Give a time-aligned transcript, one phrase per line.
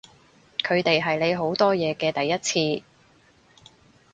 [0.63, 2.37] 佢哋係你好多嘢嘅第一
[2.79, 2.83] 次